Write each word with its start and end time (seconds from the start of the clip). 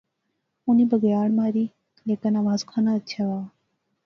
اُنی 0.65 0.85
بگیاڑ 0.91 1.29
ماری۔۔۔ 1.39 1.65
لیکن 2.07 2.31
آواز 2.41 2.61
کھاناں 2.69 2.95
اچھے 2.97 3.21
وہا 3.27 3.41